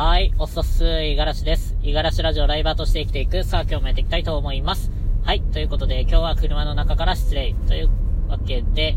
[0.00, 1.74] はい、おっそっす、いがらしです。
[1.82, 4.92] いがらしラジオライバーとして生きていく、さあ今日もやっていきたいと思います。
[5.24, 7.56] はい、ということで今日は車の中から失礼。
[7.66, 7.90] という
[8.28, 8.96] わけで、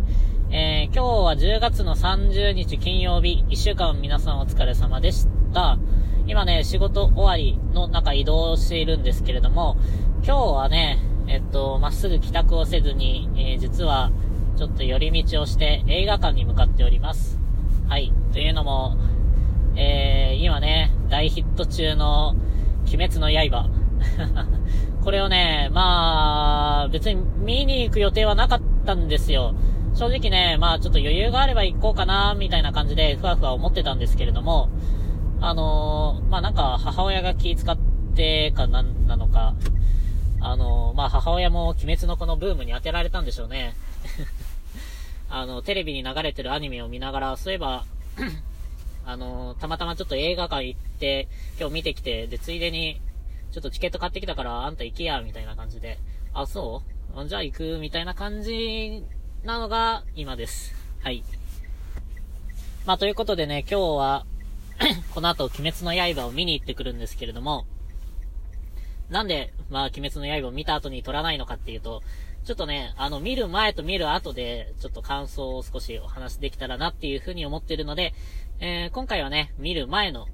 [0.51, 5.79] えー、今日は10月の30日金曜日、1週間皆さんお疲れ様でした。
[6.27, 9.77] 今ね、仕事終わりの中移動しているんですけれども、
[10.23, 14.11] 今日はね、えっと、まっすぐ帰宅をせずに、えー、実は、
[14.55, 17.39] ちょっと寄り道をして映画館に向かっております。
[17.89, 18.13] はい。
[18.33, 18.97] というのも、
[19.75, 22.35] えー、今ね、大ヒット中の、
[22.87, 23.69] 鬼滅の刃。
[25.03, 29.53] これをね、まあ、別に見に行く予定はなかったんですよ。
[29.93, 34.69] 正直ね、まあちょっと余裕があれば行こうかな、みたいな感じでふわふわ思ってたんですけれども、
[35.41, 37.77] あのー、まあなんか母親が気遣っ
[38.15, 39.53] てかなん、なのか、
[40.39, 43.73] あのー、まあ母親も鬼滅のこのブームに当てられたんでしょうね。
[45.29, 47.83] あの、テレビに流れてるアニメを見ながら、そういえば
[49.05, 51.27] あの、たまたまちょっと映画館行って、
[51.59, 53.01] 今日見てきて、で、ついでに、
[53.51, 55.99] ちょっとチケット買ってきたから、あんた行けや、みたいな感じで、
[56.33, 56.83] あ、そ
[57.15, 57.27] う？
[57.27, 59.03] じゃあ行く、みたいな感じ
[59.43, 60.73] なのが、今です。
[61.01, 61.23] はい。
[62.85, 64.25] まあ、ということでね、今日は
[65.13, 67.65] この後、鬼滅の刃を見に行ってくるんですけれども、
[69.09, 72.01] なんで、まあ、鬼滅の刃を見た後に撮らないのかっていうと、
[72.43, 78.13] ちょっとね、あの、見る前と見る後で、ちょっと感想を少しお話できたらなっていうふうに思ってるので、
[78.59, 80.25] えー、今回はね、見る前の、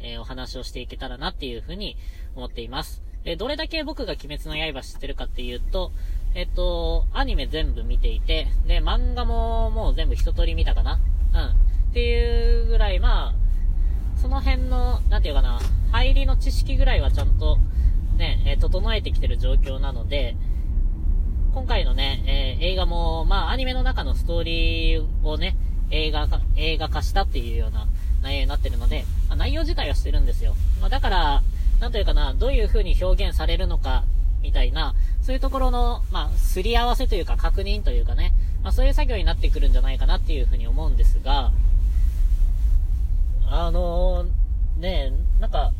[0.00, 1.96] えー、お話をしていけたらなっていうふうに
[2.34, 3.02] 思っています。
[3.24, 5.92] で、どれだけ僕が鬼滅の刃知ってるかっていうと、
[6.34, 11.00] えっと、アニメ全部見ていて、で、漫画ももう全部一通り見たかな？
[11.32, 11.90] うん。
[11.90, 15.60] っていうぐらい、まあ、その辺の、なんていうかな、
[15.92, 17.58] 入りの知識ぐらいはちゃんと、
[18.16, 20.36] ね、え、整えてきてる状況なので、
[21.56, 25.56] 今回のね、えー、映画も、まあ、アニメの中のストーリーをね、
[25.90, 27.88] 映画化、映画化したっていうような
[28.22, 30.54] 内容になってるので、まあ、内容自体はしてるんですよ。
[30.82, 31.42] まあ、だから、
[31.80, 34.04] なんというかな、どういう風に表現されるのか、
[34.42, 41.52] みたいな、そういうところの、まあ、すり合わせというか確認というかね、まあ、そういう作業になってくるんじゃないかなっていう風に思うんですが、
[43.48, 45.72] あのー、ね、なんか、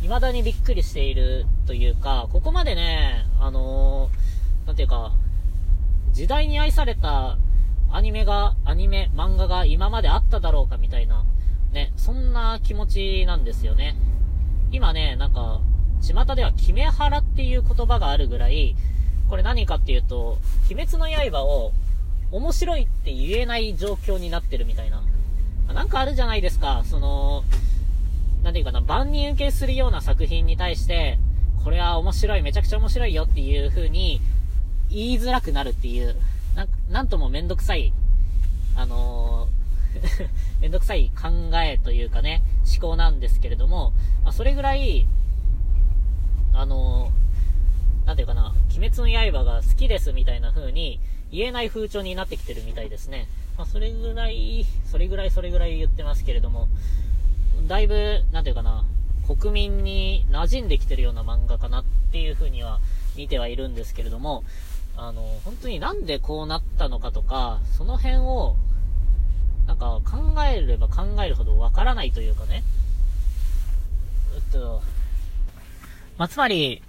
[0.00, 4.29] 未だにびっくりしているというか、ここまでね、あのー
[4.70, 5.10] なんていうか、
[6.12, 7.38] 時代に愛された
[7.90, 11.24] アニメが、アニメ、漫画が今まであっただろうかみたいな、
[11.72, 13.96] ね、そんな気持ちなんですよね。
[14.70, 15.60] 今ね、なんか、
[16.00, 18.76] 巷ではキメハラっていう言葉があるぐらい、
[19.28, 20.38] これ何かっていうと、
[20.70, 21.72] 鬼滅の刃を
[22.30, 25.02] 面白いって言えない状況になってるみたいな。
[25.74, 27.42] なんかあるじゃないですか、その、
[28.44, 31.18] なんていうかな、万人受けするような作品に対して、
[31.64, 34.20] これは面白い、めちゃくちゃ面白いよっていう風に
[34.90, 36.16] 言いづらくなるっていう、
[36.54, 37.92] なんなんともめんどくさい、
[38.76, 40.28] あのー、
[40.60, 41.28] めんどくさい考
[41.58, 43.92] えというかね、思考なんですけれども、
[44.24, 45.06] まあ、それぐらい、
[46.52, 53.28] あのー、なんていうかな、鬼滅の刃が好きですみたいな風に言えない風潮になってきてるみたいですね。
[53.56, 56.68] まあ、それぐらい、それぐらいそれぐらい言ってますけれども、
[57.68, 58.84] だいぶ、なんていうかな、
[59.28, 62.80] 国民に馴染んできてるような漫画かなっていう風には
[63.16, 64.42] 見てはいるんですけれども、
[64.96, 68.56] あの、本当になんでこうなったのかとか、その辺を、
[69.66, 72.62] なんか考えれば考えるほどわからないというかね。
[74.34, 74.82] えっと、
[76.18, 76.82] まあ、つまり、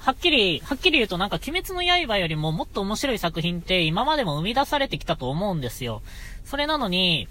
[0.00, 6.02] はっきり、はっきり言うとなんか鬼滅の刃よりももっと面白い作品って今までも生み出されてきたと思うんですよ。
[6.44, 7.28] それなのに、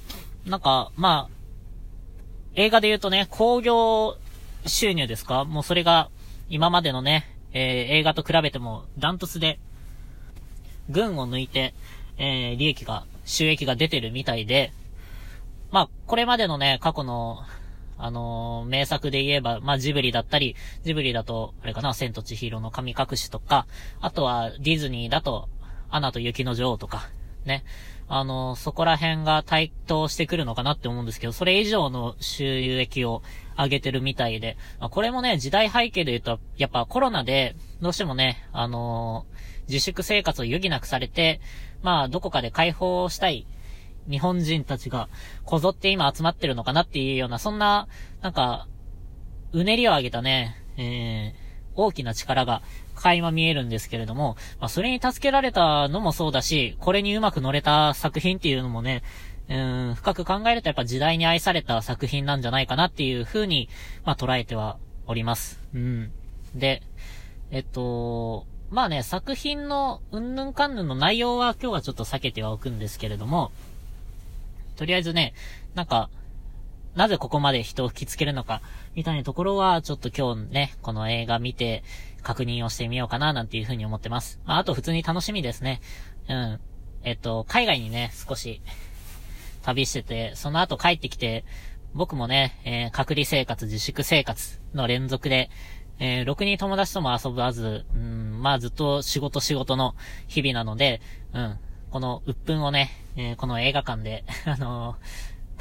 [0.48, 1.34] なんか、まあ、
[2.56, 4.18] 映画で言うとね、興行
[4.66, 5.46] 収入ですか？
[5.46, 6.10] もうそれが
[6.50, 9.60] 今までのね、えー、映画と比べてもダントツで、
[10.90, 11.74] 群を抜いて、
[12.18, 14.74] えー、利益が、収益が出てるみたいで、
[15.72, 17.40] まあ、これまでのね、過去の、
[17.98, 23.66] あのー、名作で言えば、まあ、ジブリだったり、ジブリだと、あれかな、千と千尋の神隠しとか、
[24.02, 25.48] あとは、ディズニーだと、
[25.90, 27.08] アナと雪の女王とか、
[27.46, 27.64] ね。
[28.08, 33.22] あの、そこら辺が対等してくるのかなって思うんですけど、それ以上の収益を
[33.58, 41.40] 上げてるみたいで、まあ、これもね、時代背景で言うと、やっぱコロナで、どうしてもね、あのー、自粛生活を余儀なくされて、
[41.82, 43.48] まあ、どこかで解放したい
[44.10, 45.10] 日本人たちが
[45.46, 47.88] こぞって今集まってるのかなっていうような、そんな、
[48.22, 48.68] なんか、
[49.54, 51.43] うねりを上げたね、えー、
[51.76, 52.62] 大きな力が
[52.96, 59.04] 垣間見えるんですけれども、まあ、それに助けられたのもそうだし、これにうまく乗れた作品っていうのもね、
[59.50, 59.56] う
[59.92, 63.70] ん、深く考えるとやっぱ時代に愛された作品なんじゃないかなっていう風に、
[64.06, 65.60] まあ、捉えてはおります。
[65.74, 66.12] うん。
[66.56, 66.82] で、
[67.52, 73.52] えっと、まあね、作品のうんぬんかんぬんの内容は今日はちょっと避けてはおくんですけれども、
[74.76, 75.34] とりあえずね、
[75.76, 76.10] なんか、
[76.96, 78.62] なぜここまで人を引きつけるのか、
[78.96, 81.84] みたいなところは、ちょっと今日ね、この映画見て、
[82.22, 84.40] 確認をしてみようかな、なんていうふうに思ってます。
[84.46, 85.82] まあ、あと普通に楽しみですね。
[86.30, 86.60] うん。
[87.04, 88.62] えっと、海外にね、少し、
[89.64, 91.46] 旅してて、その後帰ってきて、
[91.94, 95.50] 僕もね、えー、隔離生活、自粛生活の連続で、
[96.00, 99.96] えー、ろくに友達とも遊ばず、うん、まあずっと仕事仕事の
[100.28, 101.02] 日々なので、
[101.34, 101.60] うん、
[101.92, 104.96] この鬱憤をね、えー、この映画館で あのー、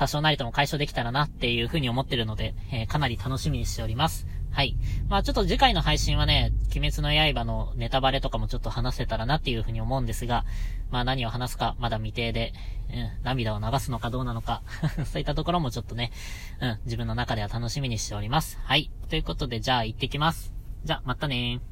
[0.02, 4.26] 多少なりとも解消できたらなっていうふうに思ってるので、えー、かなり楽しみにしております。
[4.50, 4.76] はい。
[5.08, 10.44] まあちょっと次回の配信はね、鬼滅の刃のネタバレとかもちょっと話せたらなっていうふうに思うんですが、
[10.90, 12.52] まあ何を話すかまだ未定で、
[12.90, 14.62] うん、涙を流すのかどうなのか
[15.06, 16.10] そういったところもちょっとね、
[16.60, 18.58] うん、自分の中では楽しみにしております。
[18.64, 18.90] はい。
[19.08, 20.52] ということで、じゃあ行ってきます。
[20.84, 21.71] じゃあ、またねー。